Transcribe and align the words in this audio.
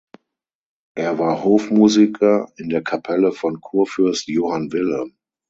Er 0.97 1.19
war 1.19 1.43
Hofmusiker 1.43 2.51
in 2.55 2.69
der 2.69 2.81
Kapelle 2.81 3.31
von 3.33 3.61
Kurfürst 3.61 4.27
Johann 4.29 4.71
Wilhelm. 4.71 5.15